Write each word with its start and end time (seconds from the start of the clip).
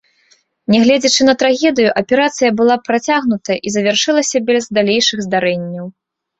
Нягледзячы 0.75 1.27
на 1.29 1.35
трагедыю, 1.43 1.89
аперацыя 2.01 2.49
была 2.63 2.79
працягнутая 2.87 3.57
і 3.65 3.77
завяршылася 3.79 4.45
без 4.51 4.63
далейшых 4.81 5.19
здарэнняў. 5.31 5.91